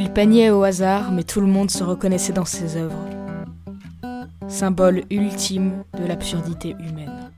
[0.00, 3.04] Il peignait au hasard, mais tout le monde se reconnaissait dans ses œuvres.
[4.46, 7.32] Symbole ultime de l'absurdité humaine.